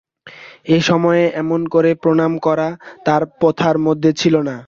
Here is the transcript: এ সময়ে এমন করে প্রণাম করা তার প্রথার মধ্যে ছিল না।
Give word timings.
এ 0.67 0.87
সময়ে 0.89 1.23
এমন 1.41 1.61
করে 1.73 1.91
প্রণাম 2.01 2.33
করা 2.45 2.67
তার 3.05 3.21
প্রথার 3.39 3.75
মধ্যে 3.85 4.11
ছিল 4.21 4.35
না। 4.47 4.55